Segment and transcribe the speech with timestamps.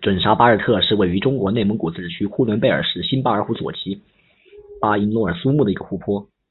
[0.00, 4.00] 准沙巴日特是位于中国内蒙古自治区呼伦贝尔市新巴尔虎左旗
[4.80, 6.30] 巴音诺尔苏木的一个湖泊。